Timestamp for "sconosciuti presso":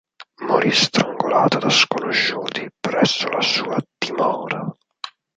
1.69-3.29